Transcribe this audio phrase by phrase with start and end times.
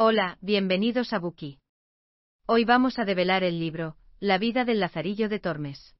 [0.00, 1.58] Hola, bienvenidos a Buki.
[2.46, 5.96] Hoy vamos a develar el libro, La vida del Lazarillo de Tormes.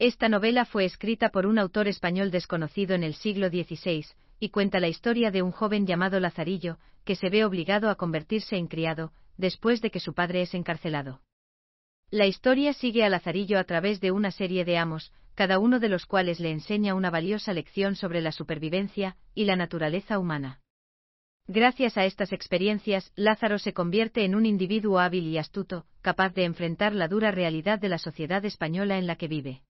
[0.00, 4.04] Esta novela fue escrita por un autor español desconocido en el siglo XVI,
[4.40, 8.56] y cuenta la historia de un joven llamado Lazarillo, que se ve obligado a convertirse
[8.56, 11.22] en criado, después de que su padre es encarcelado.
[12.10, 15.88] La historia sigue a Lazarillo a través de una serie de amos, cada uno de
[15.88, 20.63] los cuales le enseña una valiosa lección sobre la supervivencia y la naturaleza humana.
[21.46, 26.44] Gracias a estas experiencias, Lázaro se convierte en un individuo hábil y astuto, capaz de
[26.44, 29.62] enfrentar la dura realidad de la sociedad española en la que vive.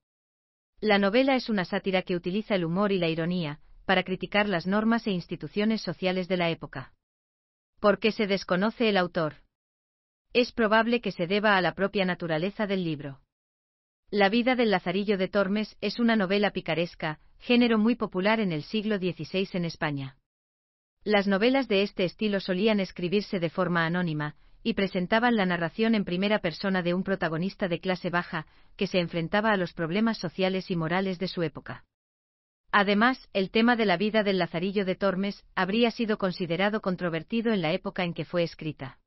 [0.81, 4.69] La novela es una sátira que utiliza el humor y la ironía, para criticar las
[4.69, 6.93] normas e instituciones sociales de la época.
[7.81, 9.43] ¿Por qué se desconoce el autor?
[10.33, 13.21] Es probable que se deba a la propia naturaleza del libro.
[14.11, 18.63] La vida del Lazarillo de Tormes es una novela picaresca, género muy popular en el
[18.63, 20.17] siglo XVI en España.
[21.05, 26.07] Las novelas de este estilo solían escribirse de forma anónima, y presentaban la narración en
[26.07, 28.47] primera persona de un protagonista de clase baja,
[28.79, 31.85] que se enfrentaba a los problemas sociales y morales de su época.
[32.73, 37.61] Además, el tema de la vida del Lazarillo de Tormes habría sido considerado controvertido en
[37.61, 38.99] la época en que fue escrita.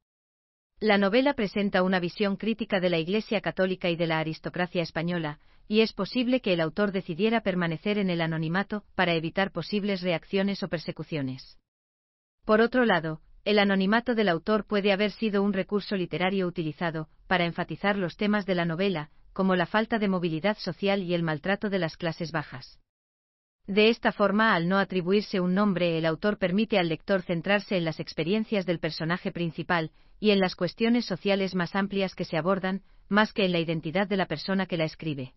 [0.79, 5.39] La novela presenta una visión crítica de la Iglesia católica y de la aristocracia española,
[5.67, 10.61] y es posible que el autor decidiera permanecer en el anonimato para evitar posibles reacciones
[10.61, 11.57] o persecuciones.
[12.47, 17.43] Por otro lado, el anonimato del autor puede haber sido un recurso literario utilizado para
[17.43, 21.69] enfatizar los temas de la novela, como la falta de movilidad social y el maltrato
[21.69, 22.79] de las clases bajas.
[23.65, 27.83] De esta forma, al no atribuirse un nombre, el autor permite al lector centrarse en
[27.83, 32.81] las experiencias del personaje principal y en las cuestiones sociales más amplias que se abordan,
[33.09, 35.33] más que en la identidad de la persona que la escribe.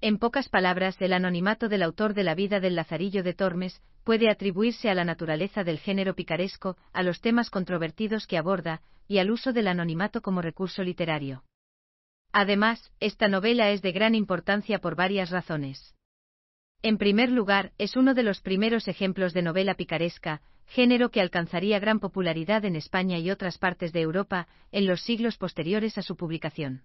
[0.00, 4.30] En pocas palabras, el anonimato del autor de la vida del Lazarillo de Tormes puede
[4.30, 9.30] atribuirse a la naturaleza del género picaresco, a los temas controvertidos que aborda, y al
[9.30, 11.44] uso del anonimato como recurso literario.
[12.32, 15.94] Además, esta novela es de gran importancia por varias razones.
[16.82, 21.78] En primer lugar, es uno de los primeros ejemplos de novela picaresca, género que alcanzaría
[21.78, 26.16] gran popularidad en España y otras partes de Europa en los siglos posteriores a su
[26.16, 26.84] publicación.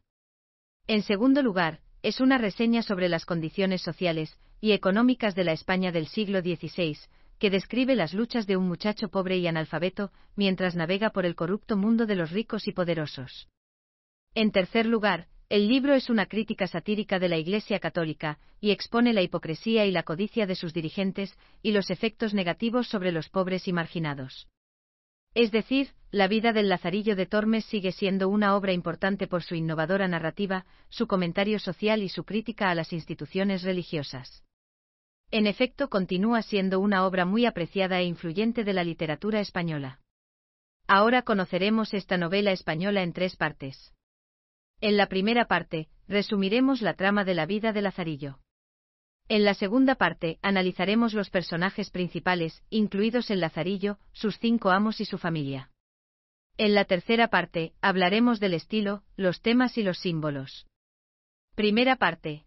[0.88, 5.92] En segundo lugar, es una reseña sobre las condiciones sociales y económicas de la España
[5.92, 6.98] del siglo XVI,
[7.40, 11.78] que describe las luchas de un muchacho pobre y analfabeto mientras navega por el corrupto
[11.78, 13.48] mundo de los ricos y poderosos.
[14.34, 19.12] En tercer lugar, el libro es una crítica satírica de la Iglesia católica, y expone
[19.12, 23.68] la hipocresía y la codicia de sus dirigentes, y los efectos negativos sobre los pobres
[23.68, 24.48] y marginados.
[25.34, 29.56] Es decir, la vida del Lazarillo de Tormes sigue siendo una obra importante por su
[29.56, 34.44] innovadora narrativa, su comentario social y su crítica a las instituciones religiosas.
[35.32, 40.02] En efecto, continúa siendo una obra muy apreciada e influyente de la literatura española.
[40.86, 43.94] Ahora conoceremos esta novela española en tres partes.
[44.82, 48.40] En la primera parte, resumiremos la trama de la vida de Lazarillo.
[49.34, 55.06] En la segunda parte, analizaremos los personajes principales, incluidos el Lazarillo, sus cinco amos y
[55.06, 55.72] su familia.
[56.58, 60.68] En la tercera parte, hablaremos del estilo, los temas y los símbolos.
[61.56, 62.46] Primera parte.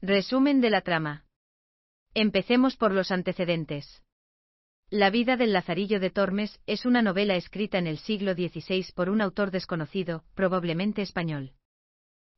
[0.00, 1.24] Resumen de la trama.
[2.14, 4.04] Empecemos por los antecedentes.
[4.90, 9.10] La vida del Lazarillo de Tormes es una novela escrita en el siglo XVI por
[9.10, 11.54] un autor desconocido, probablemente español.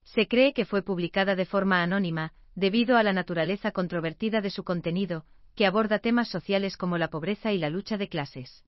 [0.02, 4.64] Se cree que fue publicada de forma anónima, debido a la naturaleza controvertida de su
[4.64, 5.24] contenido,
[5.56, 8.64] que aborda temas sociales como la pobreza y la lucha de clases.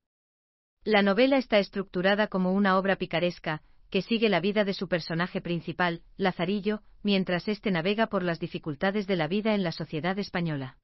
[0.82, 5.42] La novela está estructurada como una obra picaresca, que sigue la vida de su personaje
[5.42, 10.78] principal, Lazarillo, mientras éste navega por las dificultades de la vida en la sociedad española.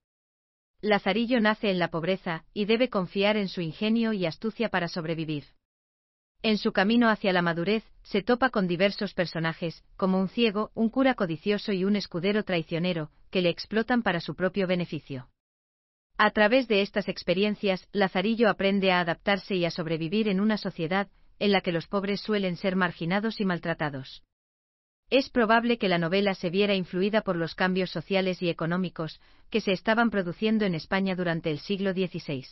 [0.83, 5.45] Lazarillo nace en la pobreza, y debe confiar en su ingenio y astucia para sobrevivir.
[6.43, 10.89] En su camino hacia la madurez, se topa con diversos personajes, como un ciego, un
[10.89, 15.29] cura codicioso y un escudero traicionero, que le explotan para su propio beneficio.
[16.17, 21.09] A través de estas experiencias, Lazarillo aprende a adaptarse y a sobrevivir en una sociedad
[21.41, 24.23] en la que los pobres suelen ser marginados y maltratados.
[25.11, 29.21] Es probable que la novela se viera influida por los cambios sociales y económicos
[29.51, 32.47] que se estaban produciendo en España durante el siglo XVI.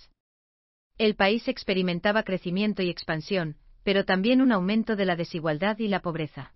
[0.98, 6.00] El país experimentaba crecimiento y expansión, pero también un aumento de la desigualdad y la
[6.00, 6.52] pobreza.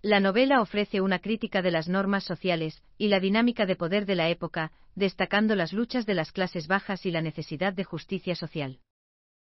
[0.00, 4.14] La novela ofrece una crítica de las normas sociales y la dinámica de poder de
[4.14, 8.78] la época, destacando las luchas de las clases bajas y la necesidad de justicia social.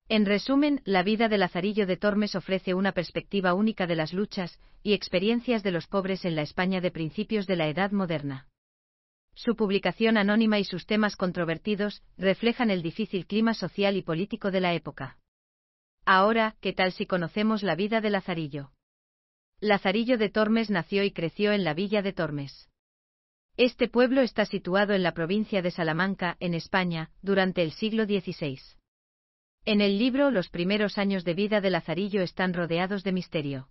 [0.07, 4.57] En resumen, la vida de Lazarillo de Tormes ofrece una perspectiva única de las luchas
[4.81, 8.47] y experiencias de los pobres en la España de principios de la Edad Moderna.
[9.33, 14.61] Su publicación anónima y sus temas controvertidos reflejan el difícil clima social y político de
[14.61, 15.17] la época.
[16.09, 18.71] Ahora, ¿qué tal si conocemos la vida de Lazarillo?
[19.59, 22.69] Lazarillo de Tormes nació y creció en la villa de Tormes.
[23.57, 28.57] Este pueblo está situado en la provincia de Salamanca, en España, durante el siglo XVI.
[29.65, 33.67] En el libro Los primeros años de vida de Lazarillo están rodeados de misterio.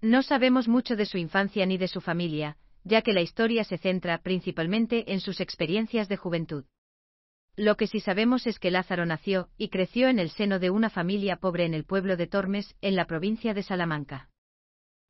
[0.00, 3.76] No sabemos mucho de su infancia ni de su familia, ya que la historia se
[3.76, 6.64] centra principalmente en sus experiencias de juventud.
[7.60, 10.88] Lo que sí sabemos es que Lázaro nació y creció en el seno de una
[10.88, 14.30] familia pobre en el pueblo de Tormes, en la provincia de Salamanca.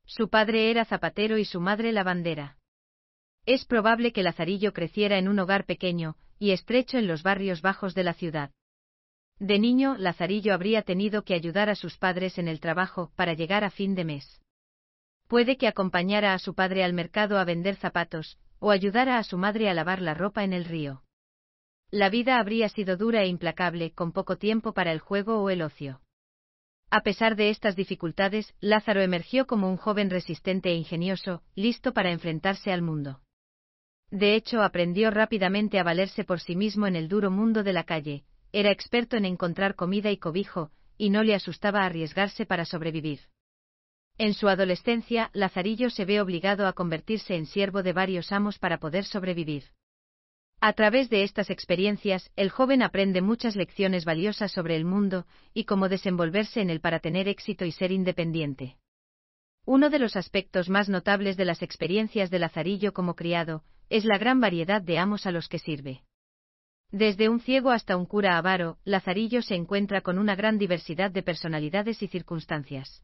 [0.05, 2.57] Su padre era zapatero y su madre lavandera.
[3.45, 7.95] Es probable que Lazarillo creciera en un hogar pequeño y estrecho en los barrios bajos
[7.95, 8.51] de la ciudad.
[9.39, 13.63] De niño, Lazarillo habría tenido que ayudar a sus padres en el trabajo para llegar
[13.63, 14.41] a fin de mes.
[15.29, 19.37] Puede que acompañara a su padre al mercado a vender zapatos, o ayudara a su
[19.37, 21.01] madre a lavar la ropa en el río.
[21.91, 25.61] La vida habría sido dura e implacable, con poco tiempo para el juego o el
[25.61, 25.99] ocio.
[26.89, 32.11] A pesar de estas dificultades, Lázaro emergió como un joven resistente e ingenioso, listo para
[32.11, 33.19] enfrentarse al mundo.
[34.09, 37.83] De hecho, aprendió rápidamente a valerse por sí mismo en el duro mundo de la
[37.83, 38.23] calle,
[38.53, 43.19] era experto en encontrar comida y cobijo, y no le asustaba arriesgarse para sobrevivir.
[44.17, 48.79] En su adolescencia, Lazarillo se ve obligado a convertirse en siervo de varios amos para
[48.79, 49.63] poder sobrevivir.
[50.63, 55.25] A través de estas experiencias, el joven aprende muchas lecciones valiosas sobre el mundo
[55.55, 58.77] y cómo desenvolverse en él para tener éxito y ser independiente.
[59.65, 64.19] Uno de los aspectos más notables de las experiencias de Lazarillo como criado es la
[64.19, 66.03] gran variedad de amos a los que sirve.
[66.91, 71.23] Desde un ciego hasta un cura avaro, Lazarillo se encuentra con una gran diversidad de
[71.23, 73.01] personalidades y circunstancias.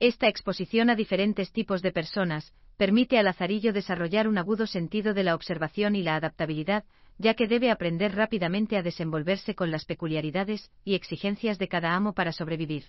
[0.00, 5.24] Esta exposición a diferentes tipos de personas permite a Lazarillo desarrollar un agudo sentido de
[5.24, 6.84] la observación y la adaptabilidad,
[7.18, 12.14] ya que debe aprender rápidamente a desenvolverse con las peculiaridades y exigencias de cada amo
[12.14, 12.84] para sobrevivir.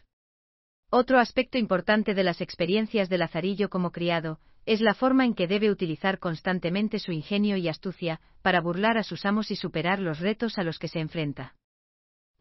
[0.90, 5.48] Otro aspecto importante de las experiencias de Lazarillo como criado es la forma en que
[5.48, 10.22] debe utilizar constantemente su ingenio y astucia para burlar a sus amos y superar los
[10.22, 11.56] retos a los que se enfrenta.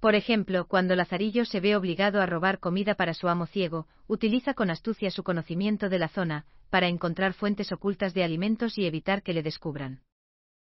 [0.00, 4.54] Por ejemplo, cuando Lazarillo se ve obligado a robar comida para su amo ciego, utiliza
[4.54, 9.22] con astucia su conocimiento de la zona, para encontrar fuentes ocultas de alimentos y evitar
[9.22, 10.00] que le descubran.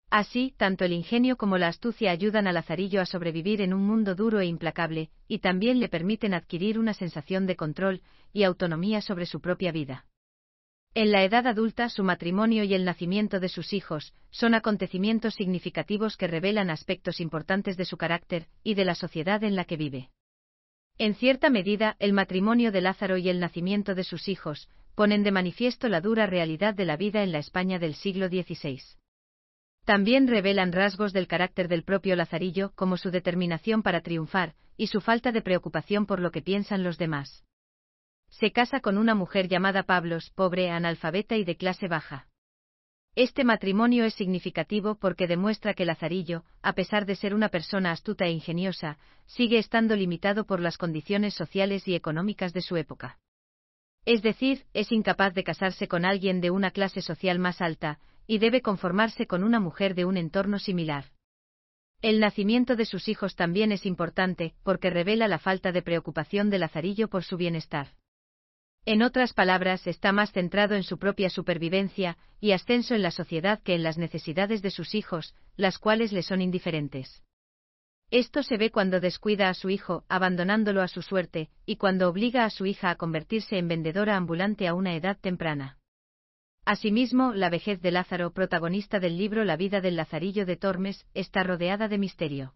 [0.09, 4.15] Así, tanto el ingenio como la astucia ayudan a Lazarillo a sobrevivir en un mundo
[4.15, 8.01] duro e implacable, y también le permiten adquirir una sensación de control
[8.33, 10.05] y autonomía sobre su propia vida.
[10.93, 16.17] En la edad adulta, su matrimonio y el nacimiento de sus hijos son acontecimientos significativos
[16.17, 20.09] que revelan aspectos importantes de su carácter y de la sociedad en la que vive.
[20.97, 25.31] En cierta medida, el matrimonio de Lázaro y el nacimiento de sus hijos ponen de
[25.31, 28.81] manifiesto la dura realidad de la vida en la España del siglo XVI.
[29.85, 34.99] También revelan rasgos del carácter del propio Lazarillo, como su determinación para triunfar, y su
[34.99, 37.45] falta de preocupación por lo que piensan los demás
[38.31, 42.27] se casa con una mujer llamada Pablos, pobre, analfabeta y de clase baja.
[43.13, 48.25] Este matrimonio es significativo porque demuestra que Lazarillo, a pesar de ser una persona astuta
[48.25, 53.19] e ingeniosa, sigue estando limitado por las condiciones sociales y económicas de su época.
[54.05, 58.37] Es decir, es incapaz de casarse con alguien de una clase social más alta, y
[58.37, 61.05] debe conformarse con una mujer de un entorno similar.
[62.01, 66.59] El nacimiento de sus hijos también es importante, porque revela la falta de preocupación de
[66.59, 67.89] Lazarillo por su bienestar.
[68.85, 73.61] En otras palabras, está más centrado en su propia supervivencia y ascenso en la sociedad
[73.61, 77.21] que en las necesidades de sus hijos, las cuales le son indiferentes.
[78.09, 82.43] Esto se ve cuando descuida a su hijo, abandonándolo a su suerte, y cuando obliga
[82.43, 85.77] a su hija a convertirse en vendedora ambulante a una edad temprana.
[86.65, 91.43] Asimismo, la vejez de Lázaro, protagonista del libro La vida del Lazarillo de Tormes, está
[91.43, 92.55] rodeada de misterio.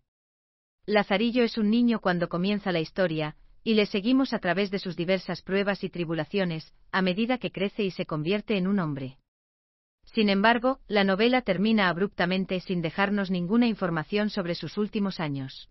[0.85, 4.95] Lazarillo es un niño cuando comienza la historia, y le seguimos a través de sus
[4.95, 9.17] diversas pruebas y tribulaciones, a medida que crece y se convierte en un hombre.
[10.03, 15.67] Sin embargo, la novela termina abruptamente sin dejarnos ninguna información sobre sus últimos años.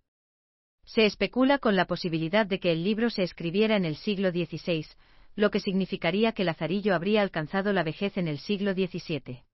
[0.83, 4.85] Se especula con la posibilidad de que el libro se escribiera en el siglo XVI,
[5.37, 9.45] lo que significaría que Lazarillo habría alcanzado la vejez en el siglo XVII.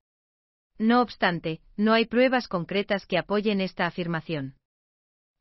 [0.80, 4.56] No obstante, no hay pruebas concretas que apoyen esta afirmación.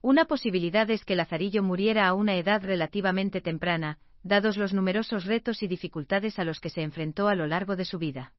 [0.03, 5.63] Una posibilidad es que Lazarillo muriera a una edad relativamente temprana, dados los numerosos retos
[5.63, 8.33] y dificultades a los que se enfrentó a lo largo de su vida.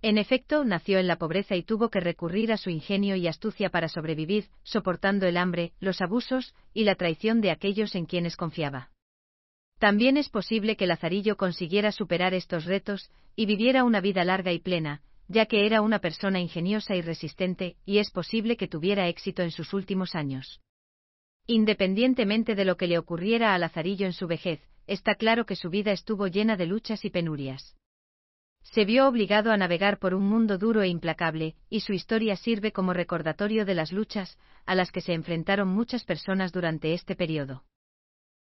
[0.00, 3.68] En efecto, nació en la pobreza y tuvo que recurrir a su ingenio y astucia
[3.68, 8.90] para sobrevivir, soportando el hambre, los abusos y la traición de aquellos en quienes confiaba.
[9.78, 14.58] También es posible que Lazarillo consiguiera superar estos retos y viviera una vida larga y
[14.58, 19.42] plena, ya que era una persona ingeniosa y resistente, y es posible que tuviera éxito
[19.42, 20.60] en sus últimos años.
[21.52, 25.68] Independientemente de lo que le ocurriera a Lazarillo en su vejez, está claro que su
[25.68, 27.76] vida estuvo llena de luchas y penurias.
[28.62, 32.70] Se vio obligado a navegar por un mundo duro e implacable, y su historia sirve
[32.70, 37.64] como recordatorio de las luchas a las que se enfrentaron muchas personas durante este periodo.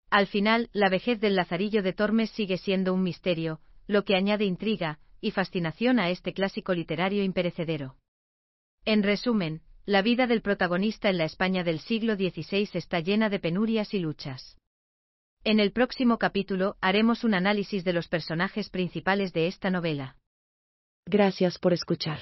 [0.10, 4.44] Al final, la vejez del Lazarillo de Tormes sigue siendo un misterio, lo que añade
[4.44, 7.96] intriga y fascinación a este clásico literario imperecedero.
[8.84, 13.40] En resumen, la vida del protagonista en la España del siglo XVI está llena de
[13.40, 14.58] penurias y luchas.
[15.46, 20.18] En el próximo capítulo haremos un análisis de los personajes principales de esta novela.
[21.06, 22.20] Gracias por escuchar.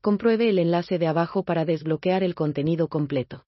[0.00, 3.44] Compruebe el enlace de abajo para desbloquear el contenido completo.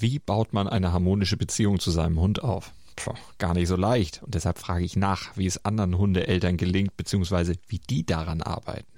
[0.00, 2.72] Wie baut man eine harmonische Beziehung zu seinem Hund auf?
[2.96, 4.24] Puh, gar nicht so leicht.
[4.24, 8.97] Und deshalb frage ich nach, wie es anderen Hundeeltern gelingt, beziehungsweise wie die daran arbeiten.